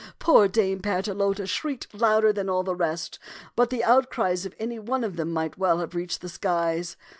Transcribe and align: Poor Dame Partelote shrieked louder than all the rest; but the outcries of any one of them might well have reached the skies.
Poor 0.17 0.47
Dame 0.47 0.79
Partelote 0.81 1.47
shrieked 1.47 1.93
louder 1.93 2.33
than 2.33 2.49
all 2.49 2.63
the 2.63 2.73
rest; 2.75 3.19
but 3.55 3.69
the 3.69 3.83
outcries 3.83 4.47
of 4.47 4.55
any 4.57 4.79
one 4.79 5.03
of 5.03 5.15
them 5.15 5.31
might 5.31 5.59
well 5.59 5.77
have 5.77 5.93
reached 5.93 6.21
the 6.21 6.29
skies. 6.29 6.97